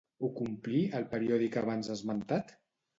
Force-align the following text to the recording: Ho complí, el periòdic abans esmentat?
Ho 0.21 0.29
complí, 0.39 0.79
el 1.01 1.05
periòdic 1.13 1.61
abans 1.65 1.95
esmentat? 1.99 2.61